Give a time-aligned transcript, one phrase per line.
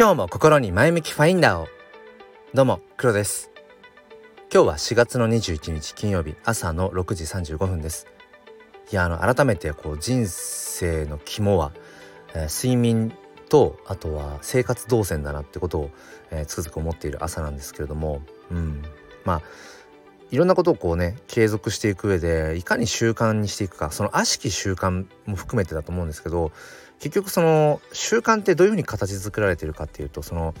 [0.00, 1.68] 今日も心に前向きファインダーを。
[2.54, 3.50] どうも黒です。
[4.50, 8.06] 今日は4月の21日金曜日朝の6時35分です。
[8.90, 11.72] いやあの改めてこう人生の肝は、
[12.32, 13.12] えー、睡眠
[13.50, 15.90] とあとは生活動線だなってことを、
[16.30, 18.82] えー、つくづく思っている朝なんですけれどもうん。
[19.26, 19.42] まあ
[20.30, 26.52] いろんなことをこうね継続していく上でいかに習慣にしていくかその悪しき習慣も含めてだと思うんですけど
[27.00, 30.54] 結局その習慣ってどういうふうに形作られてるかっていうとその、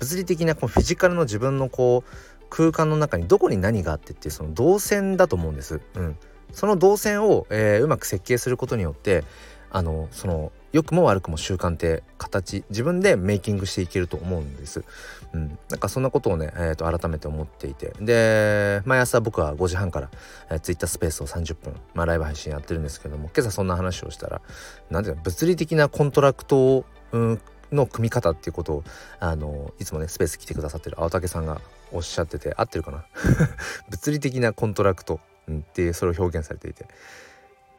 [0.00, 5.80] 物理的なこうフィジカルの自分のこう空間の中にどこに何があってっていうその動線だと思うんです。
[5.94, 6.16] うん、
[6.52, 9.24] その動線を、えー、うまく設計することによって
[9.70, 14.84] あのその良くも悪くも習慣って形自分でメイキングしていけると思うんです。
[15.32, 17.92] うん、なんかそんなことをね、えー、と改めて思っていて。
[18.00, 20.10] で毎朝僕は5時半から、
[20.50, 24.42] えー、ツイッタースペースを30分、まあ、ライブ配信やってるんですけども今朝そんな話をしたら
[24.90, 27.40] 何ていうの物理的なコントラクトを、うん、
[27.70, 28.84] の組み方っていうことを
[29.20, 31.60] あのいつもねスペース来てくださってる青竹さんが
[31.92, 33.04] おっしゃってて合ってるかな？
[33.90, 36.88] 物理的なコントラクト、うん、ってそれを表現されていて。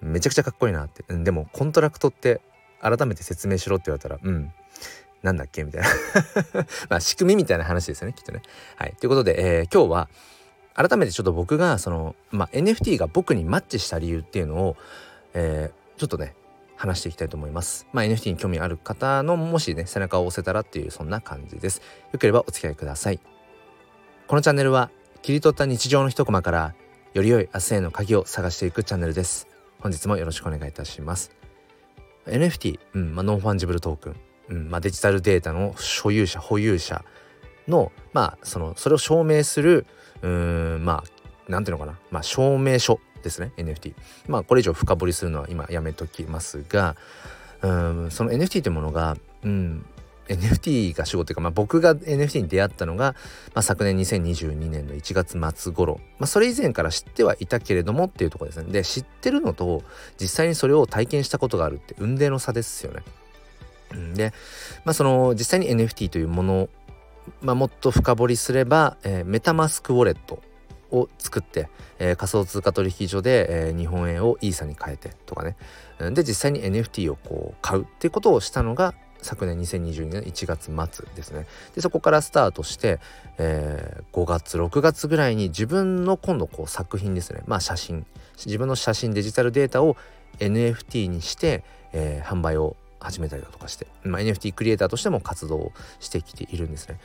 [0.01, 2.41] めちゃくちゃかっこいいなって、でもコントラクトって
[2.85, 4.53] 改めて説明しろって言われたらうん
[5.23, 5.87] なんだっけみたいな
[6.89, 8.41] まあ仕組みみたいな話ですよねきっとね。
[8.75, 10.09] はいということで、えー、今日は
[10.75, 14.77] 改めてちょっと僕がその、まあ、NFT が僕にマッチした理由っていうのを、
[15.33, 16.35] えー、ちょっとね
[16.75, 17.87] 話していきたいと思います。
[17.93, 21.81] まあ、NFT に興味ある方のもしね背中を押せたらっていうそんな感じです。
[22.11, 23.19] よければお付き合いください。
[24.27, 26.75] このチャンネルは切り取った日常の一コマから
[27.13, 29.47] より良い明日への鍵を探していくチャンネルです。
[29.79, 31.44] 本日もよろしくお願いいたします。
[32.27, 34.15] NFT、うんまあ、 non-fungible token、
[34.49, 37.03] うんまあ、デジタルデータの所有者保有者
[37.67, 39.85] のまあそのそれを証明する
[40.21, 41.03] うんま
[41.47, 43.93] あなんていうのかな、まあ、証明書ですね NFT
[44.27, 46.95] まあこれ以上深掘りするのは今やめときますが
[47.61, 49.85] うんその NFT というものが、うん、
[50.27, 53.15] NFT が仕事というか、まあ、僕が NFT に出会ったのが、
[53.53, 58.71] まあ、昨年2022年の1月末頃、まあ、それ以前から知ってはいたけれどもっていうところですね。
[58.71, 59.83] で知ってるのと
[60.19, 63.03] 実際にそれを体験したことがあるって運命の差ですよね。
[64.15, 64.33] で、
[64.83, 66.69] まあ、その実際に NFT というもの
[67.41, 70.41] まあ、もっと深掘りすれば、えー、メタマスクウォレット
[70.91, 75.55] を作って、えー、仮想通貨取引所で、えー、日本円をイーサに変えてとかね。
[75.99, 81.47] で実際に NFT をこう買うっていうことをしたのが昨年2022年1月末ですね。
[81.75, 82.99] でそこからスタートして、
[83.37, 87.41] えー、5月6月ぐらいに自分の今度こう作品ですね。
[87.47, 88.05] まあ写真。
[88.45, 89.97] 自分の写真デジタルデータを
[90.39, 96.99] NFT にして、えー、販売を始めたりだとかして、まあ、NFT クリエイターとしても活動してきているんですね。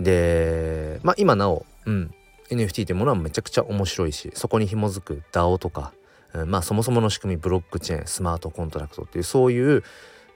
[0.00, 2.14] で、まあ、今なお、うん、
[2.50, 5.92] NFT というものはめちゃくちゃ面白いしそこに紐づく DAO とか、
[6.34, 9.84] うん、まあそもそもの仕組みブロックチェーンスマートコントラクトっていうそういう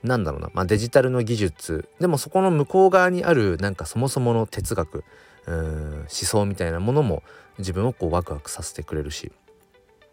[0.03, 1.89] なんだろうな、まあ、デジタルの技術。
[2.01, 5.05] でもそこの向こう側にあるなんかそもそもの哲学。
[5.49, 7.23] 思想みたいなものも
[7.59, 9.33] 自分をこうワクワクさせてくれるし。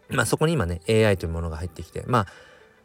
[0.08, 2.26] まあそこに今ね AI というものが入ってきてまあ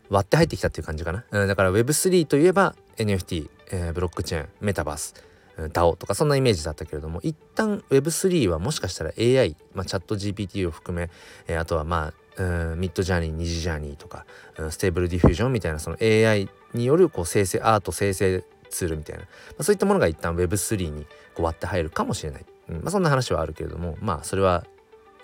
[0.09, 5.13] 割って入ってきたっていう感じかな、うん、だから Web3 といえば NFT、えー、ブロックチェーンメタバース
[5.57, 11.09] DAO とかそんなイメージだったけれども一旦 Web3 はもしかしたら AI、まあ、 ChatGPT を含め、
[11.47, 14.25] えー、あとはまあ Midjourney、Midjourney とか
[14.69, 19.27] Stable Diffusion みたいなその AI によるこう生成アート生成ツールみたいな、ま
[19.59, 21.05] あ、そういったものが一旦 Web3 に
[21.35, 24.65] こう割って入るかもしれない、うんまあ、そんな話はあるけれどもまあそれは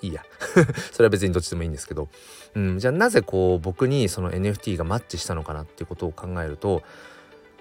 [0.01, 0.23] いいや。
[0.91, 2.07] それは別にどっちでもいいんですけど、
[2.56, 6.84] うん、じゃあなぜこう僕にその NFT がマッチしたのかなっていうことを考えると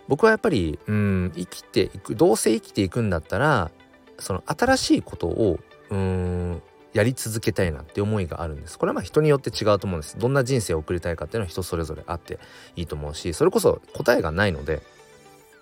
[0.08, 3.70] 僕はやっぱり、うん、生きていくどうせ生きていくんだったら
[4.18, 5.58] その新しいことを
[5.90, 6.62] うん
[6.96, 8.78] やり続けたいなって思いがあるんです。
[8.78, 10.18] これはまあ人によって違うと思うんです。
[10.18, 12.38] どんな人生を送りたいかっていうのは人それぞれあって
[12.74, 14.80] いいと思うしそれこそ答えがないので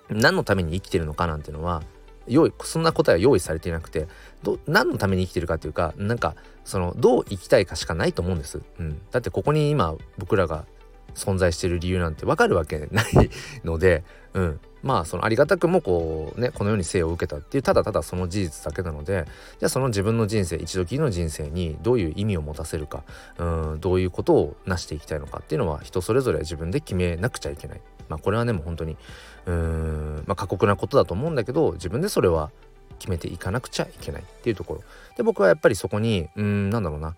[0.09, 1.83] 何のために生きてるのかなんていうのは
[2.28, 4.06] 用意そんな答えは用意されていなくて
[4.44, 10.67] ど何のために生きてるかっていうかなんかそのどう生きたいかしかないと思うんです、うん、だってここに今僕らが
[11.15, 13.31] 存在してる理由なんてわかるわけない
[13.64, 14.05] ので、
[14.35, 19.25] うん、まあそのありがたくもこうねこのように生を受けたっていうただただその事実だけなので
[19.59, 23.03] じゃあその自分の人生一度きりの人生にどういう意味を持たせるか
[23.39, 23.45] う
[23.77, 27.81] んどういうことを成していきたいのかっていうのは人それぞれ自分で決めなくちゃいけない。
[28.09, 28.99] まあこれはねもう本当に
[29.47, 32.51] うんまあ過酷なことだと思うんだけど自分でそれは
[32.99, 34.83] 決めていかなくちゃいけないっていうところ
[35.17, 37.17] で僕はやっぱりそこにうんなんだろうな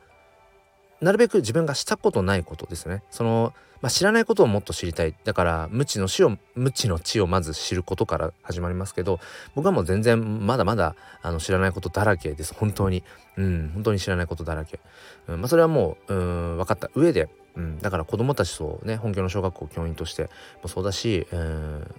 [1.01, 3.03] なるべく自分がしたことないことですね。
[3.11, 5.15] その、まあ、知らないことをもっと知りたい。
[5.25, 9.21] だから無知の死を無知の知をまず知ることから始まりますけど
[9.55, 12.55] 僕はもう全然まだまだあの知らないことだらけです。
[12.55, 13.03] 本当に。
[13.37, 14.81] うん本当に知らないことだらけ、
[15.29, 16.91] うんまあ、それはもううん分かった。
[16.95, 20.31] 上で、うん、だから子供たちとね本業の小学校教員として
[20.63, 21.95] もそうだし、うん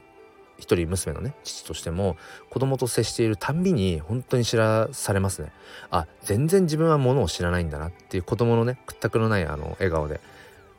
[0.57, 2.17] 一人娘のね父としても
[2.49, 5.51] 子供と接しているたんびに本当に知らされますね。
[5.91, 10.19] あ全然自分はものを知らないんだなっていう子供のね屈託のないあの笑顔で。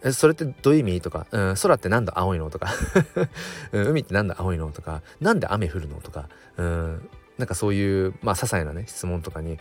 [0.03, 1.01] えそれってどういう意味？
[1.01, 2.51] とか、うん、空ってなんだ青いの？
[2.51, 2.69] とか。
[3.73, 4.71] うん海ってなんだ青いの？
[4.71, 5.03] とか。
[5.21, 6.01] なんで雨降るの？
[6.01, 9.59] とか、うん、なんかそういうまあ些細なね質問とかに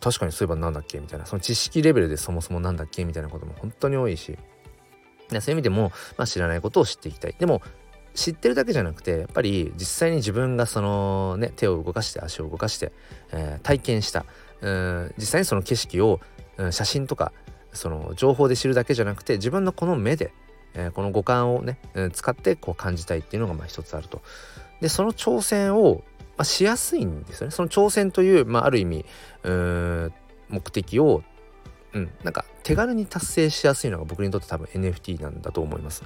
[0.00, 0.98] 確かにそういえばなんだっけ？
[0.98, 1.26] みたいな。
[1.26, 3.04] その知識レベルでそもそもなんだっけ？
[3.04, 4.38] みたいなことも本当に多いし。
[5.28, 7.36] そういう意味でも、まあ、知らないことを知っていきたい。
[7.38, 7.62] でも
[8.14, 12.92] 知ってるだけじゃなくてやっぱり実際に自分がそのね手を動かして足を動かして、
[13.32, 14.24] えー、体験した
[14.60, 16.20] うん実際にその景色を、
[16.56, 17.32] うん、写真とか
[17.72, 20.32] その情報で知るだけじゃなくて自分のこの目で、
[20.74, 24.22] えー、この五感をね、うん、使ってこう感じたいっていうのがまあ一つあると。
[24.80, 26.02] でその挑戦を、
[26.36, 27.50] まあ、しやすいんですよね。
[27.52, 29.04] その挑戦という、まあ、ある意味
[29.44, 30.12] うん
[30.48, 31.22] 目的を
[31.92, 36.04] うん、なんか手軽に達成しやすいのが僕にとって多分 NFT なんだと思います。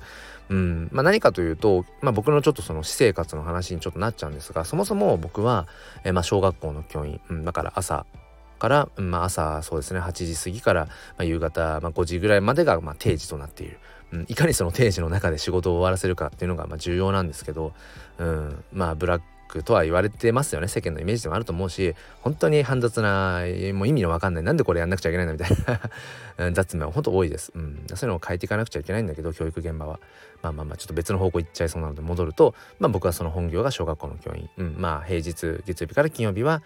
[0.49, 0.89] うん。
[0.93, 5.67] まあ、何かというと、まあ、僕のちょっとその私生活の話にちょっとなっちゃうんですがそもそも僕は、
[6.05, 8.07] えまあ、小学校の教員、うん、だから朝
[8.59, 10.01] から、まあ、朝そうですね。
[10.01, 13.79] 8時過ぎから、まあ、夕方、まあ、5時ぐらいまでが、まあ、定時となっている、
[14.13, 17.73] うん、いかにその定時の中で仕事を終わらせるかっていうのが、まあ、重要なんですけど、
[18.19, 19.23] うん、まあブラッ
[19.55, 20.69] クとは言われてますよね。
[20.69, 23.43] 世間のイメージでもあると思うし本当に煩雑な
[23.73, 24.43] もう意味の分かんない。
[24.43, 25.81] なんでこれやんなくちゃいけないんだみたい
[26.37, 26.51] な。
[26.53, 30.01] 雑務は本当多いです、うん、そういうのを変えていかなくちゃいけないんだけど教育現場は。
[30.43, 36.63] まあまあまあちょっと別の方向行っちゃいそうなので戻るとまあ僕はその本業が小学校の教員、うん、まあ平日月曜日から金曜日は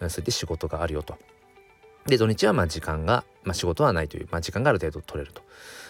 [0.00, 1.16] そうやって仕事があるよと。
[2.06, 5.42] で土日はまあ時間が、まあ、仕事はないという、まあ、時間がある程度取れると。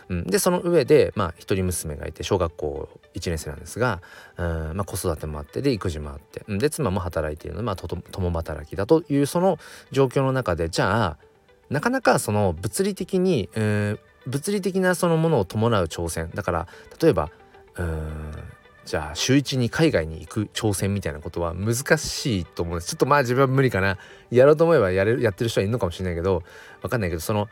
[0.09, 4.01] うん、でその上でまあ一人娘がいて小学校1年生なんですが、
[4.37, 6.59] うんまあ、子育てもあってで育児もあってうん。
[6.59, 9.59] で妻も働いているので、まあ、共働きだというその
[9.91, 11.17] 状況の中でじゃあ
[11.71, 16.69] なかなかその物理的に、えー、物理的なそのものを伴う挑戦だから
[17.01, 17.31] 例えば
[17.77, 18.33] うん
[18.85, 22.91] じゃあ週一に海外に行く挑戦みたいなことは難しいと思うんです。
[22.91, 23.97] ちょっとまあ自分は無理かな。
[24.31, 26.43] やろうと思えばやれやってる人はいるのかもしれないけど
[26.83, 27.49] 分かんないけどその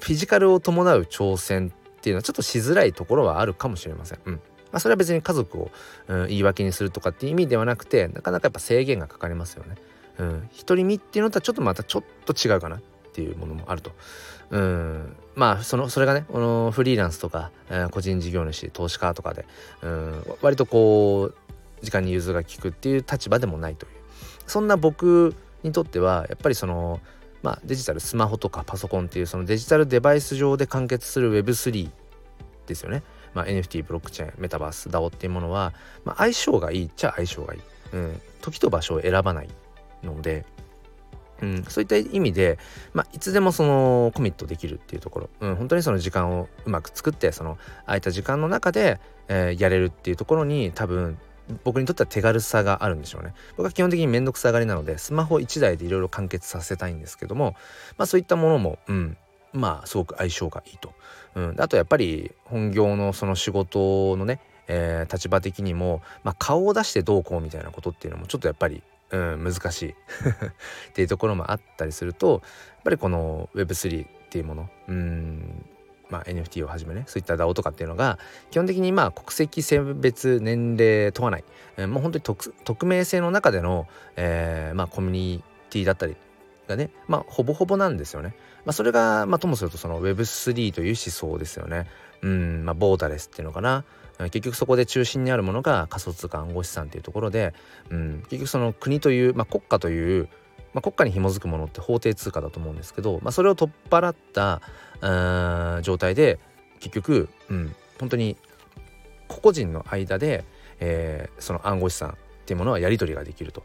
[0.00, 4.18] フィジカルを伴う挑戦っていうのはちょっとしづらいところはあるかもしれません。
[4.24, 4.34] うん
[4.74, 5.70] まあ、それは別に家族を、
[6.08, 9.76] うん、言い訳にするとかっていう意味ではなくてなかなかやっぱ制限がかかりますよね。
[10.18, 12.80] うん、独り身っていうのとはちょっとまたちょっと違うかなっ
[13.12, 13.92] ていうものもあると。
[14.50, 19.46] うん、まあそのそれがねこのフリーランスとか、えー、個人事業主投資家とかで、
[19.82, 21.34] うん、割とこう
[21.84, 23.92] 時間に融通が利くっていう立場でもないという
[24.46, 27.00] そんな僕にとってはやっぱりその
[27.44, 31.90] まあ、デジタルスマホとかパソコンっていうそのデジタルデバイス上で完結する Web3
[32.66, 33.02] ですよね。
[33.34, 35.74] まあ、NFT ブロックチェーンメタバース DAO っていうものは、
[36.06, 37.60] まあ、相性がいいっちゃ相性がいい、
[37.92, 39.48] うん、時と場所を選ばない
[40.02, 40.46] ので、
[41.42, 42.58] うん、そういった意味で、
[42.94, 51.18] まあ、いつでもそのコミットできるっていうところ、うん、本当にその時間をうまく作ってその空いた時間の中で、えー、やれるっていうところに多分
[51.62, 53.34] 僕にとっては手軽さがあるんでしょうね。
[53.56, 57.54] 僕は基本的に面倒くさがりなのでスマホ1台でいろいろ完結させたいんですけども
[57.98, 59.16] まあそういったものもうん
[59.52, 60.92] まあすごく相性がいいと、
[61.34, 69.90] うん、あとやっぱり本業のその仕事のね、えー、立場的にも、まあ、顔を出してどうこうみたいなことっていうのもちょっとやっぱり、うん、難しい。
[70.90, 75.66] っていうところもあったりするとやっぱりこの Web3 っていうものうん
[76.10, 78.18] まあ、NFT をはじめねそういった DAO とかっていうのが
[78.50, 81.44] 基本的にまあ国籍性別年齢問わない、
[81.76, 86.16] えー、もう本当に匿名性の中での、えー、まあ、コミュニティだったり
[86.68, 88.34] がねまあほぼほぼなんですよね。
[88.64, 91.86] まあ、それが、まあ、ともするとその Web3 という思想ですよね。
[92.22, 93.84] うん、まあ、ボーダレスっていうのかな。
[94.18, 97.52] 結局そこで中心にあるものが仮想通貨暗号資産っていうところで、
[97.90, 100.28] うん、結局その国という、まあ、国家という
[100.74, 104.60] まあ、国家に紐づくものって法定通貨だと思うんですけど、まあ、それを取っ払った
[105.82, 106.38] 状態で
[106.80, 108.36] 結局、うん、本当に
[109.28, 110.44] 個々人の間で、
[110.80, 112.14] えー、その暗号資産っ
[112.44, 113.62] ていうものはやり取りができると、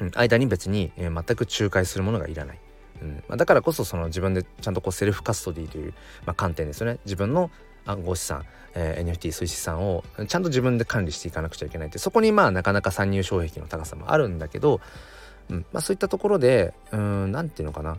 [0.00, 2.58] うん、間に別に、えー、全く仲介するものがいらない、
[3.02, 5.94] うん、だからこそその自分でちゃんとこうセルフカストディという、
[6.26, 6.98] まあ、観点ですよね。
[7.04, 7.50] 自分の
[7.86, 11.98] 暗号資産、えー、NFT そういう資産をちゃんと自分で管理していかなくちゃいけないって。
[11.98, 14.80] そこにまあなかなか参入障壁の高さもあるんだけど
[15.50, 15.66] うん。
[15.72, 17.90] まあ、そういったところで何て言うのかな。
[17.90, 17.98] やっ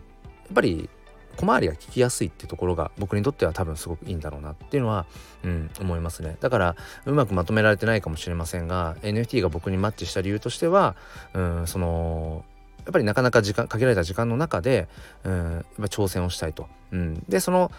[0.54, 0.90] ぱり
[1.36, 5.06] 小回りが利きやすいってところが僕にとっては多分すごくいいんだろうなっていうのは、
[5.44, 6.36] うん、思いますね。
[6.40, 10.94] だからうまくまとめられてないかもしれませんが NFT が僕にマッチした理由としては、
[11.32, 12.44] うん、その
[12.84, 14.88] やっぱりなかなか時間限られた時間の中で、
[15.24, 17.70] うん、やっぱ挑戦をしたいと、うん、でその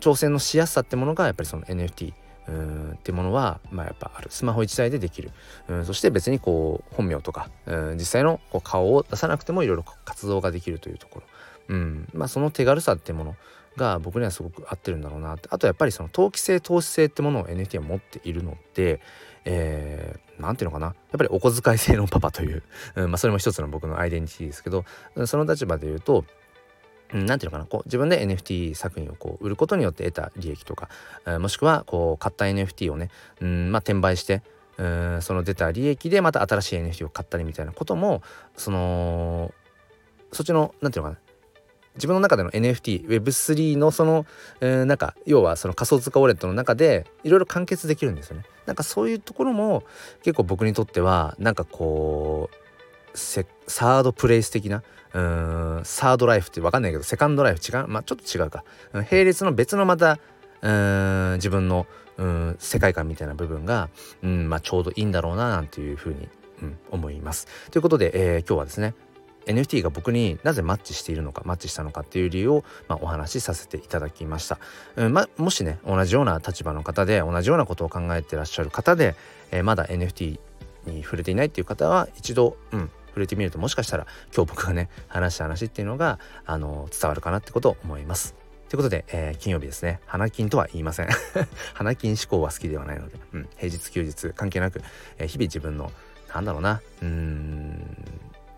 [0.00, 2.12] 挑戦のしやすさってものがやっぱりその NFT
[2.50, 4.28] うんってものは、まあ、やっぱある。
[4.30, 5.30] スマホ1台でできる。
[5.68, 11.26] うんそして別にこう本名とかうん実際のこう顔を出さなくてもいろいろ活動ができるというところ、
[11.68, 13.36] うんまあ、その手軽さってもの
[13.76, 15.48] が僕にはすごく合ってるんだろうなって。
[15.50, 19.00] あとやっぱりその投機性投資性ってものを NFT は持っているので
[19.44, 20.86] えー、ていうのかな。
[20.86, 22.62] やっぱりお小遣い制のパパという、
[22.96, 24.84] うんまあ、それも一つの僕のアイデンティティですけど
[25.26, 26.24] その立場で言うと
[27.12, 30.88] 何ていうのかなこう自分で NFT 作品をこう売ることによって得た利益とか、
[31.26, 34.42] え、もしくはこう買った NFT をね、うんまあ、転売して
[34.78, 34.84] う
[35.18, 38.22] んその出た利益でまた新しい NFT を買ったりみたいなことも
[38.56, 39.52] その
[40.32, 41.20] そっちの何ていうのかな
[41.96, 44.24] 自分の中での NFTWeb3 のその、
[44.60, 48.44] えー、なんか要はその仮想通貨ウォレットの中でいろいろ完結できるんですよね。
[48.64, 49.82] なんかそういうところも
[50.22, 52.56] 結構僕にとってはなんかこう
[53.14, 54.82] サードプレイス的な？
[55.12, 57.88] うんサードライフって分かんないけどセカンドライフ違う？
[57.88, 58.64] まあちょっと違うか。
[58.92, 60.18] 並列の別のまた
[60.62, 61.86] うん自分の
[62.16, 63.88] うん世界観みたいな部分が
[64.22, 66.28] うんまあちょうどいいんだろうななんていうふうに、
[66.62, 67.46] うん、思います。
[67.70, 68.94] ということで、えー、今日はですね
[69.46, 74.58] NFT が僕になぜマッチしているのかマッチしたのかっていう理由を、まあ、お話しさせていただきました、
[74.96, 79.16] うんま、もしね同じような立場の方で同じようなことを考えてらっしゃる方で、
[79.50, 80.38] えー、まだ NFT
[80.86, 88.34] に触れていないっていう方は一度、うん、触れてみるともしかしたら今日僕がね話した話っていうのがあの伝わるかなってことを思います。
[88.68, 90.00] ということで、えー、金曜日ですね。
[90.06, 91.08] 花金とは言いません。
[91.74, 94.80] 花金思考は好きではないので、うん、平日休日関係なく、
[95.18, 95.92] えー、日々自分の
[96.32, 96.80] なんだろうな。
[97.02, 97.96] うーん。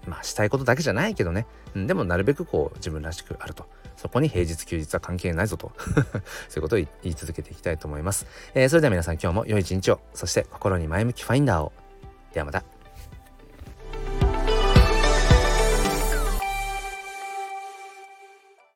[0.07, 3.67] まあしたいことだけじゃないけどね、うん、でもなるべくこう自分らしくあると。
[3.97, 5.73] そこに平日休日は関係ないぞと。
[6.49, 10.01] そういうことを言い続けていきたいと思います、えー、それでは皆さん今日も良い一日を。
[10.13, 11.73] そして心に前向きファインダーを。
[12.35, 12.82] ではまた。